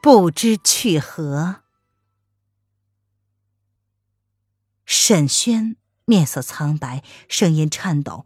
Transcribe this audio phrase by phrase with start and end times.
[0.00, 1.62] 不知去何。
[4.84, 8.24] 沈轩面色苍白，声音颤抖。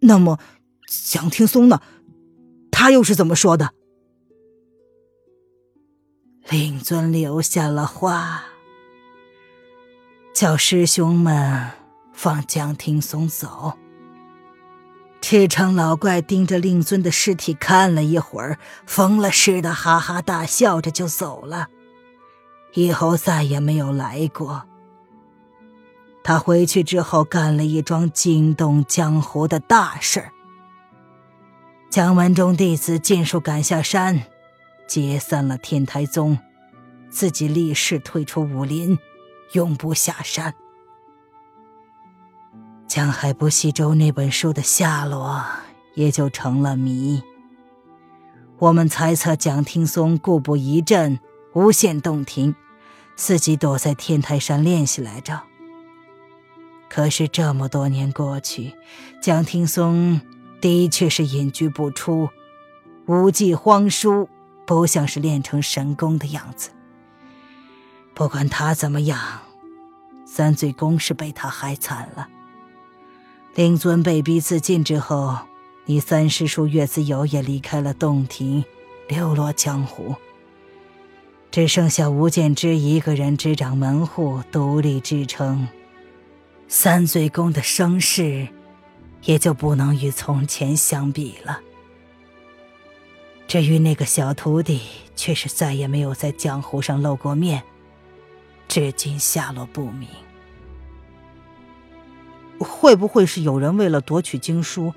[0.00, 0.38] 那么，
[0.86, 1.82] 蒋听松呢？
[2.70, 3.74] 他又是怎么说的？
[6.48, 8.44] 令尊留下了话，
[10.32, 11.72] 叫师兄们
[12.12, 13.76] 放蒋听松走。
[15.20, 21.68] 赤城老怪盯着令尊的尸体看了一会儿，疯了似的哈哈大笑着就走了，
[22.74, 24.64] 以后再也没有来过。
[26.22, 30.32] 他回去之后干了一桩惊动江湖的大事儿：
[31.90, 34.22] 将文中弟子尽数赶下山，
[34.86, 36.38] 解散了天台宗，
[37.10, 38.98] 自己立誓退出武林，
[39.52, 40.54] 永不下山。
[42.88, 45.44] 江海不息舟那本书的下落
[45.92, 47.22] 也就成了谜。
[48.58, 51.20] 我们猜测蒋听松故布疑阵，
[51.52, 52.56] 无限洞庭，
[53.14, 55.42] 自己躲在天台山练习来着。
[56.88, 58.72] 可是这么多年过去，
[59.20, 60.18] 蒋听松
[60.58, 62.30] 的确是隐居不出，
[63.04, 64.26] 无迹荒疏，
[64.66, 66.70] 不像是练成神功的样子。
[68.14, 69.20] 不管他怎么样，
[70.24, 72.26] 三罪公是被他害惨了。
[73.54, 75.36] 令尊被逼自尽之后，
[75.84, 78.64] 你三师叔岳子友也离开了洞庭，
[79.08, 80.14] 流落江湖。
[81.50, 85.66] 只剩下吴建之一个人执掌门户，独立支撑。
[86.68, 88.46] 三罪宫的声势，
[89.24, 91.60] 也就不能与从前相比了。
[93.46, 94.82] 至于那个小徒弟，
[95.16, 97.62] 却是再也没有在江湖上露过面，
[98.68, 100.06] 至今下落不明。
[102.58, 104.92] 会不会是有人为了夺取经书，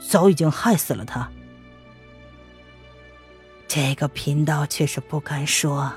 [0.00, 1.30] 早已经害死了他？
[3.68, 5.92] 这个贫道却是不敢说。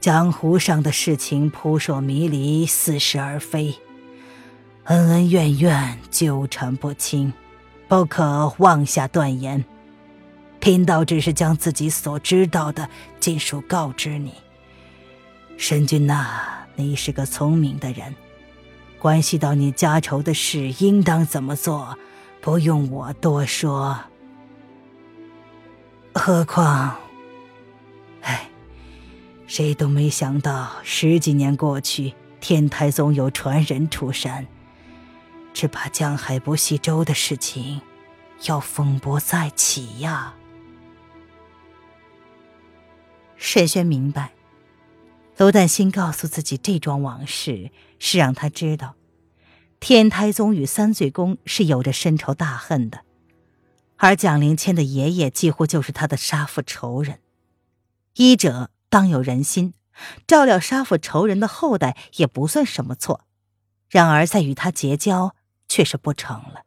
[0.00, 3.74] 江湖上的事情扑朔迷离，似是而非，
[4.84, 7.32] 恩恩怨怨纠缠不清，
[7.86, 9.64] 不可妄下断言。
[10.58, 14.32] 贫道只是将自己所知道的尽数告知你。
[15.56, 18.14] 神君呐，你是个聪明的人。
[19.00, 21.96] 关系到你家仇的事，应当怎么做，
[22.42, 23.98] 不用我多说。
[26.12, 26.98] 何况，
[28.20, 28.50] 哎，
[29.46, 34.46] 谁都没想到，十几年过去，天台宗有传人出山，
[35.54, 37.80] 只怕江海不系舟的事情，
[38.46, 40.34] 要风波再起呀。
[43.38, 44.32] 沈轩明白。
[45.40, 48.94] 娄旦心告诉自己，这桩往事是让他知道，
[49.80, 53.06] 天台宗与三罪宫是有着深仇大恨的，
[53.96, 57.20] 而蒋灵谦的爷爷几乎就是他的杀父仇人。
[58.16, 59.72] 医者当有仁心，
[60.26, 63.24] 照料杀父仇人的后代也不算什么错，
[63.88, 65.34] 然而在与他结交
[65.66, 66.66] 却是不成了。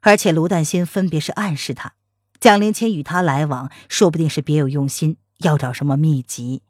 [0.00, 1.92] 而且卢旦心分别是暗示他，
[2.40, 6.62] 蒋灵谦与他来往，说不定是别有用心，要找什么秘籍。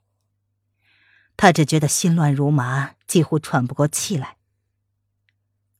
[1.36, 4.36] 他只觉得心乱如麻，几乎喘不过气来。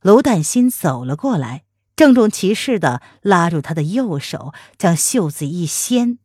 [0.01, 1.65] 卢旦心走了过来，
[1.97, 6.19] 郑重其事的拉住他的右手，将袖子一掀，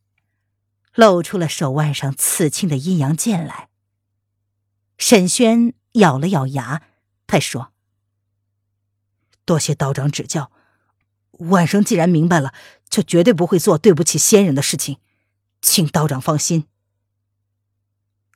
[0.94, 3.70] 露出了手腕上刺青的阴阳剑来。
[4.98, 6.84] 沈轩咬了咬牙，
[7.26, 7.72] 他说
[9.46, 10.52] ：“多谢道长指教，
[11.32, 12.54] 晚生既然明白了，
[12.88, 14.98] 就绝对不会做对不起先人的事情，
[15.62, 16.68] 请道长放心。”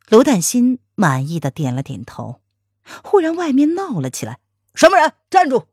[0.09, 2.39] 卢旦心满意的点了点头，
[3.03, 4.39] 忽然外面闹了起来
[4.73, 5.13] ：“什么人？
[5.29, 5.65] 站住！”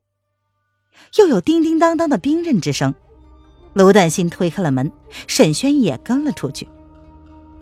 [1.18, 2.94] 又有叮叮当当的兵刃之声。
[3.74, 4.92] 卢旦心推开了门，
[5.26, 6.68] 沈轩也跟了出去，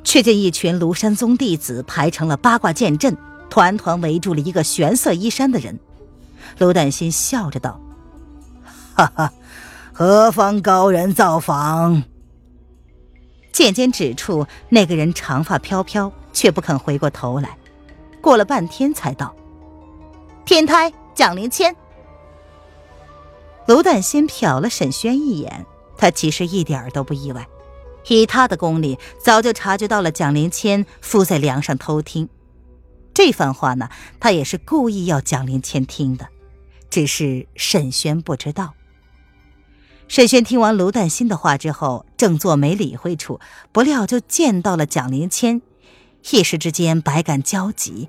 [0.02, 3.16] 却见一群庐山宗弟子排成了八卦剑阵，
[3.48, 5.78] 团团围住了一个玄色衣衫的人。
[6.58, 7.80] 卢旦心笑着道
[8.96, 9.32] ：“哈哈，
[9.92, 12.02] 何方高人造访？”
[13.52, 16.12] 剑尖指处，那个人长发飘飘。
[16.32, 17.56] 却不肯回过头来，
[18.20, 19.34] 过了半天才道
[20.44, 21.74] ：“天台蒋灵谦。”
[23.66, 25.64] 卢旦先瞟了沈轩一眼，
[25.96, 27.46] 他其实一点都不意外，
[28.08, 32.28] 以他的功力，早就察觉到了蒋灵谦伏在梁上偷听。
[33.14, 33.88] 这番话呢，
[34.18, 36.28] 他也是故意要蒋灵谦听的，
[36.88, 38.74] 只是沈轩不知道。
[40.08, 43.38] 沈轩听完卢淡心的话之后，正坐没理会处，
[43.70, 45.62] 不料就见到了蒋灵谦，
[46.30, 48.08] 一时之间百感交集，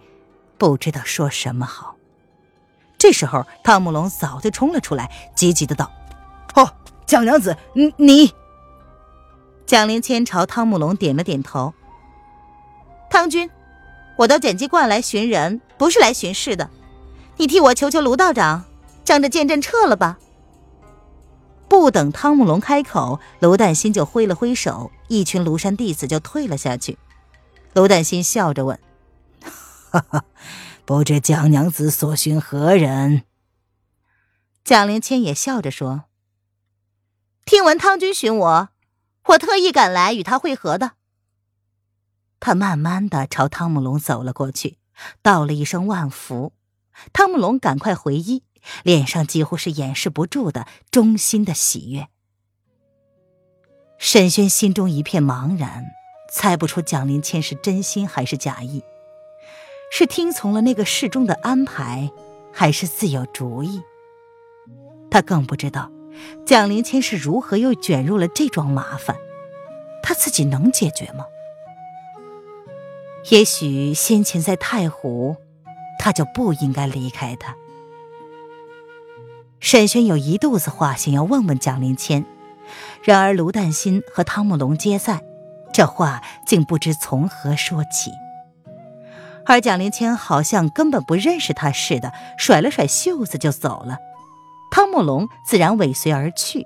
[0.57, 1.95] 不知道说什么好。
[2.97, 5.91] 这时候，汤姆龙早就冲了出来，急急的道
[6.55, 6.69] ：“哦，
[7.05, 8.31] 蒋娘子，你你。”
[9.65, 11.73] 蒋灵谦朝汤姆龙点了点头。
[13.09, 13.49] 汤君。
[14.17, 16.69] 我到检机观来寻人，不是来巡视的。
[17.37, 18.65] 你替我求求卢道长，
[19.03, 20.19] 将这剑阵撤了吧。
[21.67, 26.99] 不等汤姆龙开口，卢淡心就挥了挥手，一群庐山弟子就退了下去。
[27.73, 28.79] 卢淡心笑着问
[29.91, 30.25] ：“哈哈，
[30.85, 33.23] 不知蒋娘子所寻何人？”
[34.63, 36.03] 蒋灵谦也笑着说
[37.45, 38.69] ：“听闻汤君寻我，
[39.27, 40.91] 我特意赶来与他会合的。”
[42.39, 44.77] 他慢慢的朝汤姆龙走了过去，
[45.21, 46.53] 道了一声万福。
[47.13, 48.43] 汤姆龙赶快回衣，
[48.83, 52.09] 脸上几乎是掩饰不住的衷心的喜悦。
[53.97, 55.85] 沈轩心中一片茫然，
[56.31, 58.81] 猜不出蒋灵谦是真心还是假意，
[59.91, 62.09] 是听从了那个侍中的安排，
[62.53, 63.81] 还是自有主意。
[65.09, 65.91] 他更不知道
[66.45, 69.17] 蒋灵谦是如何又卷入了这桩麻烦，
[70.01, 71.25] 他自己能解决吗？
[73.29, 75.35] 也许先前在太湖，
[75.99, 77.55] 他就不应该离开他。
[79.59, 82.25] 沈轩有一肚子话想要问问蒋灵谦，
[83.03, 85.21] 然而卢淡心和汤姆龙皆在，
[85.73, 88.11] 这话竟不知从何说起。
[89.45, 93.97] 而蒋灵谦好像根本不认识他似的，甩了甩袖子就走了。
[94.69, 96.65] 汤姆龙自然尾随而去。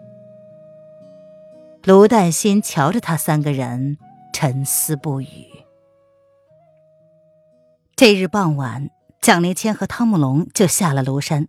[1.83, 3.97] 卢淡心瞧着他三个人，
[4.33, 5.47] 沉思不语。
[7.95, 8.89] 这日傍晚，
[9.21, 11.47] 蒋灵谦和汤姆龙就下了庐山。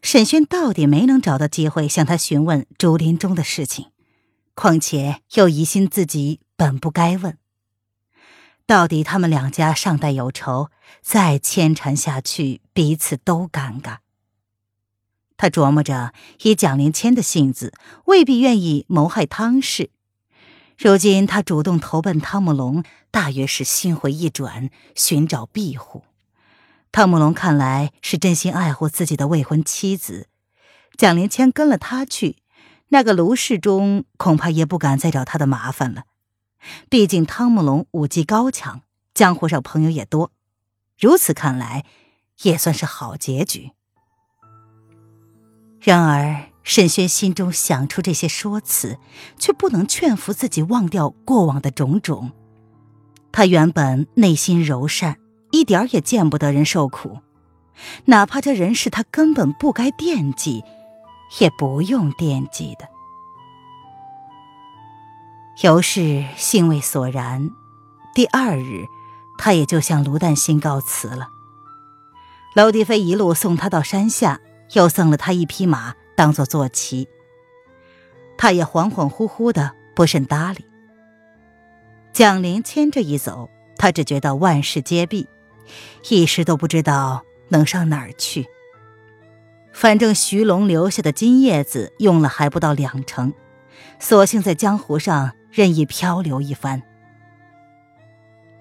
[0.00, 3.86] 沈轩到底没能找到机会向他询问竹林中的事情，
[4.54, 7.38] 况且又疑心自己本不该问。
[8.66, 10.70] 到底他们两家尚待有仇，
[11.00, 13.98] 再牵缠下去，彼此都尴尬。
[15.36, 16.12] 他琢磨着，
[16.42, 17.72] 以蒋灵谦的性子，
[18.06, 19.90] 未必愿意谋害汤氏。
[20.76, 22.82] 如今他主动投奔汤姆龙，
[23.12, 26.02] 大约是心回意转，寻找庇护。
[26.90, 30.26] 汤姆龙看来是真心爱护自己的未婚妻子，
[30.96, 32.38] 蒋灵谦跟了他去，
[32.88, 36.02] 那个卢氏中恐怕也不敢再找他的麻烦了。
[36.88, 38.82] 毕竟汤姆龙武技高强，
[39.14, 40.32] 江湖上朋友也多，
[40.98, 41.84] 如此看来，
[42.42, 43.72] 也算是好结局。
[45.80, 46.48] 然而。
[46.64, 48.98] 沈轩心中想出这些说辞，
[49.38, 52.32] 却不能劝服自己忘掉过往的种种。
[53.32, 55.16] 他原本内心柔善，
[55.50, 57.20] 一点也见不得人受苦，
[58.04, 60.62] 哪怕这人是他根本不该惦记，
[61.40, 62.86] 也不用惦记的。
[65.60, 67.50] 尤氏兴味索然，
[68.14, 68.86] 第二日，
[69.36, 71.30] 他也就向卢淡心告辞了。
[72.54, 74.40] 娄迪飞一路送他到山下，
[74.74, 75.96] 又赠了他一匹马。
[76.14, 77.08] 当做坐骑，
[78.36, 80.64] 他也恍恍惚惚的，不甚搭理。
[82.12, 85.28] 蒋灵谦这一走，他只觉得万事皆毕，
[86.08, 88.46] 一时都不知道能上哪儿去。
[89.72, 93.32] 反正徐龙留下的金叶子用了还不到两成，
[93.98, 96.82] 索性在江湖上任意漂流一番。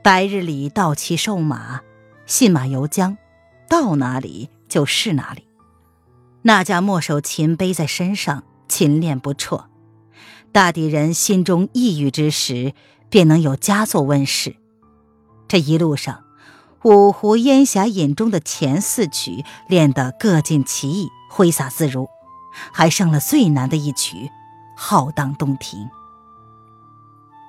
[0.03, 1.81] 白日里到骑瘦马，
[2.25, 3.17] 信马由缰，
[3.69, 5.47] 到哪里就是哪里。
[6.43, 9.69] 那架墨手琴背在身上，琴练不辍。
[10.53, 12.73] 大抵人心中抑郁之时，
[13.09, 14.55] 便能有佳作问世。
[15.47, 16.23] 这一路上，
[16.83, 22.07] 五湖烟霞引中的前四曲练得各尽其意，挥洒自如，
[22.71, 24.31] 还剩了最难的一曲，
[24.77, 25.89] 浩荡洞庭。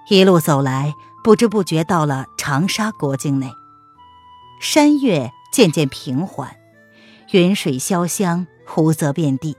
[0.08, 3.52] 一路走来，不知不觉到了长沙国境内，
[4.60, 6.56] 山岳渐渐平缓，
[7.32, 8.46] 云水潇湘。
[8.70, 9.56] 湖泽遍地。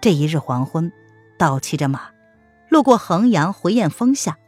[0.00, 0.90] 这一日黄昏，
[1.38, 2.08] 倒骑着马，
[2.70, 4.38] 路过衡阳回雁峰下，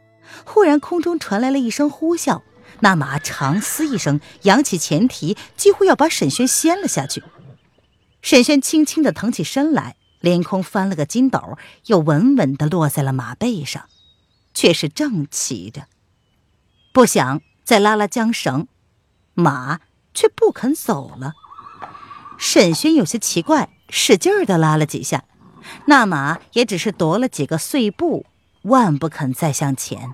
[0.43, 2.41] 忽然空中传来了一声呼啸，
[2.79, 7.23] 那马长嘶一声，扬起前蹄，几乎要把沈轩掀了下去。
[8.23, 13.85] 沈轩轻轻地腾起身来，凌空翻了个筋斗，又稳稳地落在了马背上，
[14.53, 15.87] 却是正骑着。
[16.91, 18.67] 不想再拉拉缰绳，
[19.33, 19.81] 马
[20.13, 21.33] 却不肯走了。
[22.37, 25.25] 沈轩有些奇怪，使劲儿的拉了几下，
[25.85, 28.25] 那马也只是踱了几个碎步，
[28.63, 30.13] 万不肯再向前。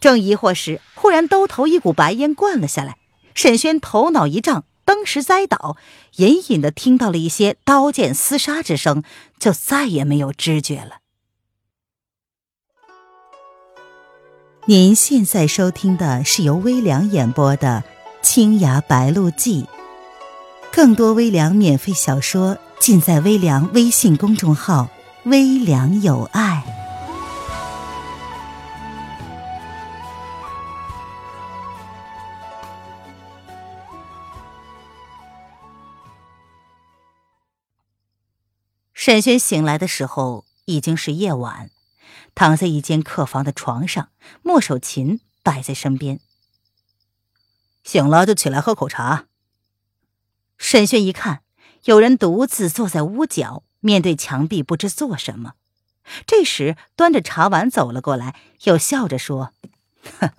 [0.00, 2.98] 正疑惑时，忽然兜头一股白烟灌了下来，
[3.34, 5.76] 沈轩头脑一胀，当时栽倒，
[6.16, 9.02] 隐隐的听到了一些刀剑厮杀之声，
[9.38, 10.98] 就再也没有知觉了。
[14.66, 17.84] 您现在收听的是由微凉演播的
[18.26, 19.62] 《青崖白鹿记》，
[20.72, 24.88] 更多微凉免费小说尽在微凉微信公众号
[25.24, 26.53] “微凉有爱”。
[39.04, 41.70] 沈轩醒来的时候已经是夜晚。
[42.34, 44.08] 躺在一间客房的床上，
[44.40, 46.20] 莫守琴摆在身边。
[47.82, 49.26] 醒了就起来喝口茶。
[50.56, 51.42] 沈轩一看，
[51.84, 55.52] 有人独自坐在屋角，面对墙壁，不知做什么。
[56.26, 59.52] 这时，端着茶碗走了过来，又笑着说
[60.18, 60.30] ：“哼，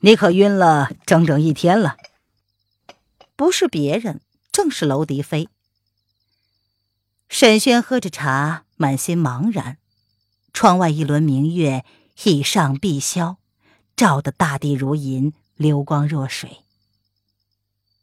[0.00, 1.96] 你可晕了整整一天了。”
[3.36, 4.20] 不是别人，
[4.50, 5.48] 正是娄迪飞。
[7.28, 9.78] 沈轩喝着茶，满心茫然。
[10.52, 11.84] 窗外一轮明月
[12.24, 13.36] 已上碧霄，
[13.96, 16.62] 照得大地如银，流光若水。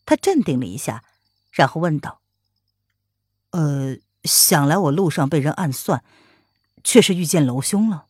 [0.06, 1.06] 他镇定了一下，
[1.52, 2.20] 然后问道
[3.52, 6.04] ：“呃，想来我路上被人暗算，
[6.84, 8.08] 却是遇见娄兄了。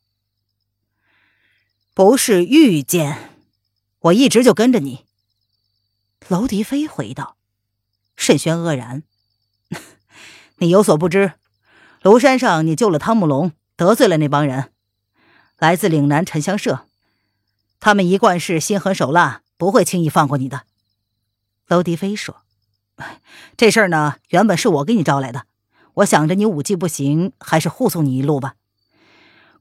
[1.94, 3.30] 不是遇见，
[4.00, 5.06] 我一直就跟着你。”
[6.30, 7.38] 娄迪飞回道。
[8.16, 9.04] 沈轩愕然
[10.62, 11.34] ：“你有所不知，
[12.02, 14.72] 庐山上你救了汤姆龙。”得罪了那帮人，
[15.58, 16.86] 来自岭南沉香社，
[17.80, 20.66] 他们一贯是心狠手辣，不会轻易放过你的。
[21.68, 22.44] 娄迪飞说
[23.58, 25.48] ：“这事儿呢，原本是我给你招来的，
[25.96, 28.54] 我想着你武技不行，还是护送你一路吧。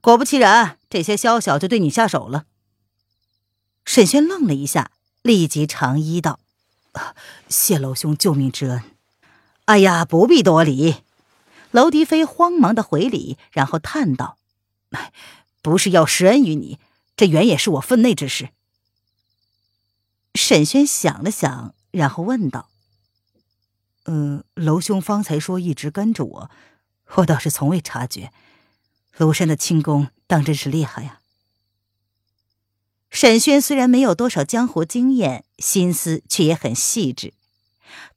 [0.01, 2.45] 果不其然，这些宵小就对你下手了。”
[3.85, 4.91] 沈轩愣了一下，
[5.23, 6.39] 立即长揖道
[7.49, 8.83] ：“谢娄兄救命之恩。”
[9.71, 10.95] 哎呀，不必多礼。
[11.71, 14.37] 娄迪飞慌忙的回礼，然后叹道
[15.63, 16.77] ：“不是要施恩于你，
[17.15, 18.49] 这原也是我分内之事。”
[20.35, 22.67] 沈轩想了想，然后问道
[24.03, 26.51] ：“嗯，娄兄方才说一直跟着我，
[27.15, 28.33] 我倒是从未察觉。
[29.17, 31.21] 庐山的轻功当真是厉害呀。”
[33.09, 37.33] 沈轩虽然没有多少江湖经验，心思却也很细致。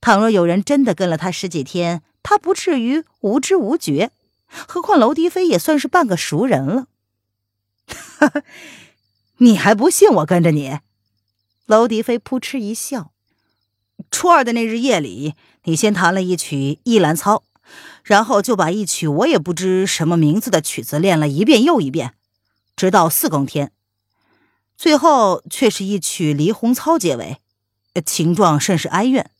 [0.00, 4.10] 倘若有人真的跟了他十几天，他不至于无知无觉，
[4.48, 6.86] 何况娄迪飞也算是半个熟人了。
[8.18, 8.42] 哈 哈
[9.38, 10.78] 你还不信我跟着你？
[11.66, 13.10] 娄迪飞扑哧一笑。
[14.10, 17.36] 初二的那日夜里，你先弹了一曲《依兰操》，
[18.02, 22.14] 然后就把一曲我也不知什么名字的曲子练了一遍又一遍，
[22.76, 23.72] 直到四更天，
[24.76, 27.38] 最后却是一曲《离鸿操》结尾，
[28.04, 29.30] 情状甚是哀怨。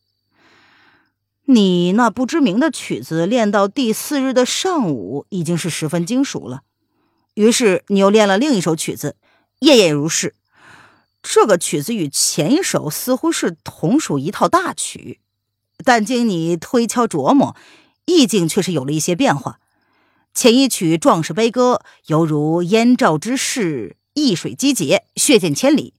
[1.47, 6.63] 你那不知名的曲子练到第四日的上午，已经是十分精熟了。
[7.35, 9.17] 于是你又练了另一首曲子，
[9.61, 10.35] 夜夜如是。
[11.23, 15.21] 这个曲子与前一首似乎是同属一套大曲，
[15.85, 17.57] 但经你推敲琢磨，
[18.05, 19.59] 意境却是有了一些变化。
[20.35, 25.95] 前一曲壮士悲歌，犹如燕赵之势，易水击节，血溅千里；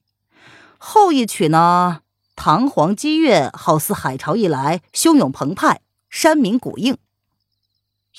[0.78, 2.02] 后一曲呢？
[2.36, 6.96] 堂皇激越，好似海潮一来，汹涌澎湃，山鸣谷应。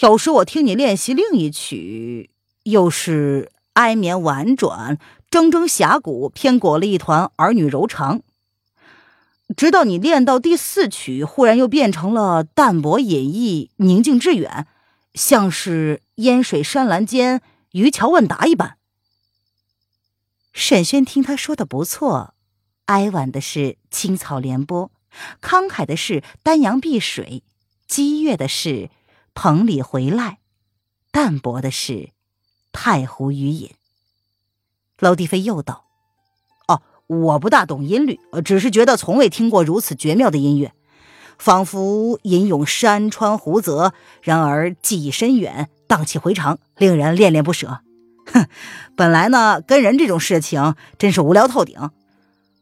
[0.01, 2.31] 有时我听你练习另一曲，
[2.63, 4.97] 又是哀绵婉转，
[5.31, 8.21] 铮铮峡谷，偏裹了一团儿女柔肠。
[9.55, 14.67] 直到你练到第四曲，忽然又变成了淡泊隐逸，宁静致远，
[15.13, 18.77] 像是烟水山岚间，渔樵问答一般。
[20.51, 22.33] 沈轩听他说的不错。
[22.87, 24.89] 哀婉的是青草连波，
[25.41, 27.43] 慷慨的是丹阳碧水，
[27.85, 28.89] 激越的是
[29.33, 30.39] 彭里回来，
[31.11, 32.11] 淡泊的是
[32.71, 33.71] 太湖余饮。
[34.99, 35.83] 娄帝飞又道
[36.69, 40.71] ：“哦，我不大懂音律，只是觉得从未听过如此绝妙的音乐，
[41.37, 47.81] 仿佛吟咏山川湖泽，然而记忆深远，荡气回肠，令人恋恋不舍。
[48.31, 48.47] 哼，
[48.95, 51.91] 本来呢，跟人这种事情真是无聊透顶。”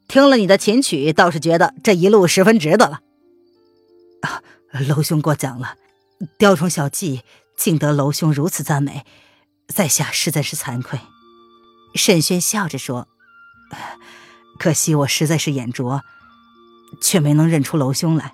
[0.08, 3.02] 听了你的琴曲，倒是觉得这一路十分值得了。
[4.22, 5.76] 啊，娄兄过奖了，
[6.38, 7.22] 雕虫小技
[7.58, 9.06] 竟得娄兄如此赞美，
[9.68, 11.00] 在下实在是惭愧。
[11.96, 13.08] 沈轩笑着说
[14.60, 16.02] ：“可惜我实在是眼拙，
[17.02, 18.34] 却没能认出娄兄来。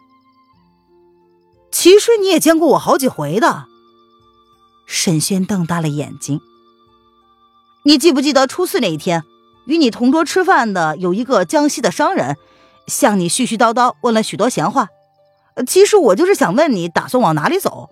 [1.72, 3.68] 其实你也见过我好几回的。”
[4.86, 6.42] 沈轩瞪大了眼睛
[7.86, 9.24] ：“你记不记得初四那一天，
[9.66, 12.38] 与你同桌吃饭的有一个江西的商人，
[12.88, 14.90] 向你絮絮叨叨问了许多闲话。
[15.68, 17.90] 其实我就是想问你打算往哪里走。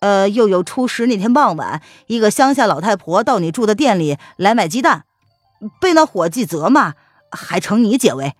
[0.00, 5.04] 呃，又有初十那天傍晚，一个乡下老太婆到你住的店里来买鸡蛋，
[5.80, 6.94] 被那伙计责骂，
[7.30, 8.34] 还成你解围。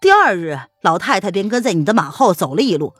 [0.00, 2.94] 第二日，老太太便跟在你的马后走了一路。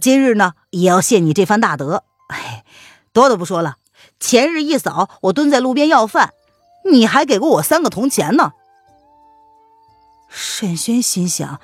[0.00, 2.04] 今日呢，也要谢你这番大德。
[2.28, 2.64] 哎，
[3.12, 3.76] 多的不说了。
[4.18, 6.32] 前日一早，我蹲在路边要饭，
[6.90, 8.52] 你还给过我三个铜钱呢。
[10.28, 11.60] 沈轩心想，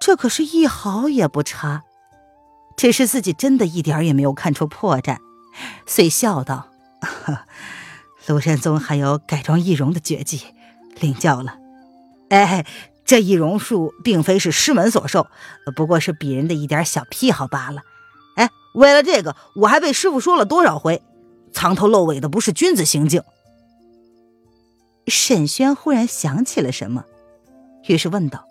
[0.00, 1.82] 这可是一毫也不差，
[2.76, 5.18] 只是自己真的一点也没有看出破绽，
[5.86, 6.68] 遂笑道
[8.26, 10.42] ：“庐山宗还有改装易容的绝技，
[11.00, 11.58] 领教了。
[12.30, 12.66] 哎，
[13.04, 15.28] 这易容术并非是师门所授，
[15.76, 17.82] 不过是鄙人的一点小癖好罢了。
[18.36, 21.02] 哎，为了这个，我还被师傅说了多少回。”
[21.52, 23.22] 藏头露尾的不是君子行径。
[25.06, 27.04] 沈轩忽然想起了什么，
[27.86, 28.46] 于是问道：“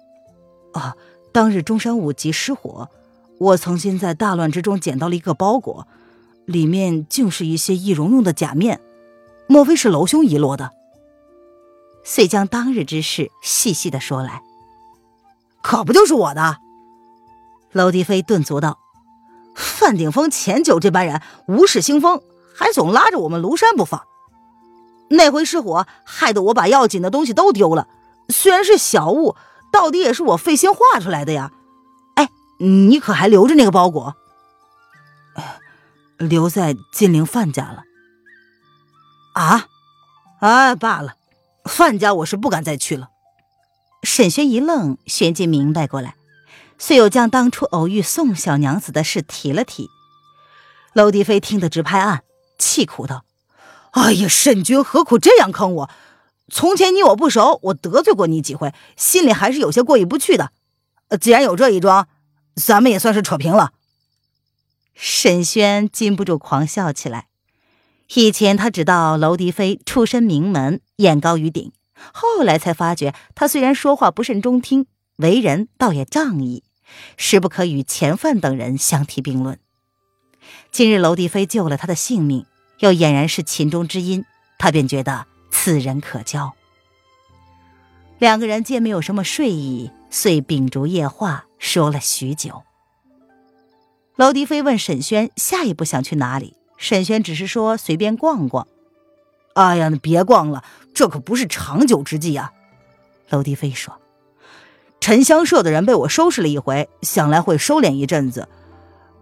[0.74, 0.96] 啊，
[1.34, 2.90] 当日中山五级失火，
[3.40, 5.88] 我曾经在大乱之中捡到了一个包裹，
[6.46, 8.80] 里面竟是一些易容用的假面，
[9.48, 10.72] 莫非是楼兄遗落的？”
[12.04, 14.42] 遂将当日之事细细的说来。
[15.62, 16.58] 可不就是我的？
[17.72, 18.80] 娄迪飞顿足道
[19.56, 22.22] ：“范顶峰、钱九这般人无事兴风。”
[22.58, 24.02] 还总拉着我们庐山不放，
[25.10, 27.88] 那回失火，害得我把要紧的东西都丢了。
[28.30, 29.36] 虽然是小物，
[29.72, 31.52] 到底也是我费心画出来的呀。
[32.16, 34.16] 哎，你可还留着那个包裹？
[36.18, 37.84] 留在金陵范家了。
[39.34, 39.68] 啊，
[40.40, 41.16] 啊，罢了，
[41.66, 43.10] 范家我是不敢再去了。
[44.02, 46.16] 沈轩一愣，旋即明白过来，
[46.78, 49.90] 遂又将当初偶遇宋小娘子的事提了提。
[50.94, 52.24] 娄迪飞听得直拍案。
[52.58, 53.26] 气苦道
[53.96, 55.90] ：“哎呀，沈君何苦这样坑我？
[56.50, 60.52] 从前你我不熟，我得罪过你几回，心里还是有些过意不去的。
[61.20, 62.10] 既然有这一桩，
[62.56, 63.72] 咱们也算是扯平了。”
[64.94, 67.28] 沈轩禁不住狂笑起来。
[68.16, 71.72] 以前他只道娄迪飞出身名门，眼高于顶，
[72.14, 76.64] 后来才发觉他虽然说话不甚中听，为人倒也仗义，
[77.16, 79.58] 实不可与钱范等人相提并论。
[80.70, 82.46] 今日娄迪飞救了他的性命，
[82.80, 84.26] 又俨然是秦中之音，
[84.58, 86.54] 他便觉得此人可交。
[88.20, 92.64] 两个人皆没有什么睡意，遂秉烛夜话，说了许久。
[94.16, 98.68] 娄迪飞问沈轩下一步想去哪里，沈轩只是说随便逛逛。
[99.54, 102.52] 哎呀，你别逛了，这可不是长久之计啊。
[103.30, 104.00] 娄迪飞说
[105.02, 108.48] ：“沉香社的人被我收拾了一回，想来会收敛一阵子。”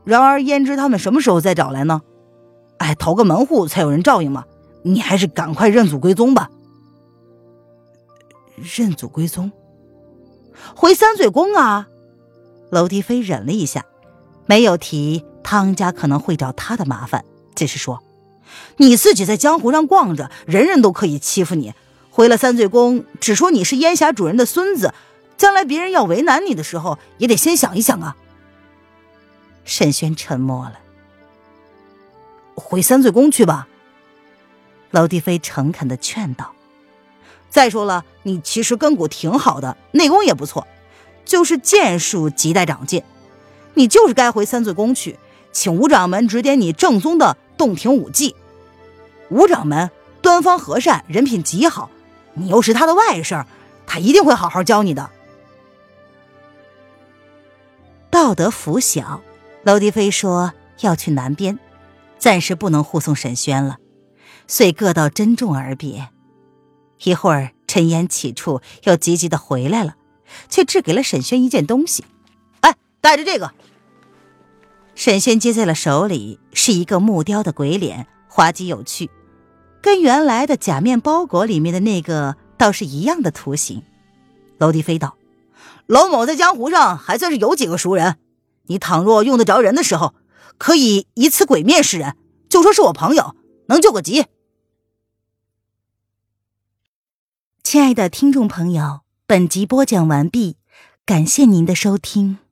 [0.05, 2.01] 然而，焉知他们什么时候再找来呢？
[2.83, 4.43] 哎，投个门户才有人照应嘛。
[4.81, 6.49] 你还是赶快认祖归宗吧。
[8.57, 9.53] 认祖归宗，
[10.75, 11.87] 回三嘴宫啊！
[12.69, 13.85] 娄迪飞忍了一下，
[14.45, 17.23] 没有提汤家可能会找他的麻烦，
[17.55, 18.03] 只是说
[18.77, 21.73] ：“你自己在江湖上逛着，人人都可以欺负你。
[22.11, 24.93] 回了三嘴宫，只说你是烟霞主人的孙子，
[25.37, 28.17] 将来别人要为难你的时候，也得先想一想啊。”
[29.63, 30.73] 沈轩沉默了。
[32.63, 33.67] 回三醉宫去吧。
[34.91, 36.53] 娄迪飞诚恳的劝道
[37.49, 40.65] ：“再说了，你其实根骨挺好的，内功也不错，
[41.25, 43.03] 就是剑术亟待长进。
[43.73, 45.19] 你就是该回三醉宫去，
[45.51, 48.35] 请吴掌门指点你正宗的洞庭武技。
[49.29, 51.89] 吴掌门端方和善，人品极好，
[52.33, 53.45] 你又是他的外甥，
[53.85, 55.09] 他一定会好好教你的。
[58.09, 59.21] 道德拂晓。”
[59.65, 61.57] 娄迪飞说要去南边，
[62.23, 63.79] 暂时不能护送沈轩了，
[64.47, 66.07] 遂各道珍重而别。
[67.03, 69.95] 一会儿陈烟起处，又急急的回来了，
[70.47, 72.05] 却只给了沈轩一件东西。
[72.61, 73.51] 哎，带着这个。
[74.95, 79.09] 沈轩接在了手里，是一个木雕的鬼脸，滑稽有趣，
[79.81, 83.83] 跟原来的假面包裹里面的那个倒是一样的图形。
[84.59, 85.17] 娄迪飞道
[85.87, 88.15] ：“娄某在江湖上还算是有几个熟人。”
[88.67, 90.13] 你倘若用得着人的时候，
[90.57, 92.15] 可以以此鬼面示人，
[92.49, 93.35] 就说是我朋友，
[93.67, 94.25] 能救个急。
[97.63, 100.57] 亲爱的听众朋友，本集播讲完毕，
[101.05, 102.42] 感谢您的收听。